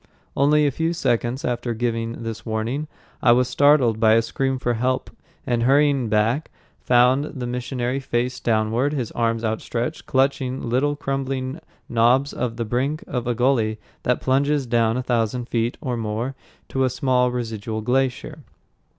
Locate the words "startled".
3.47-3.99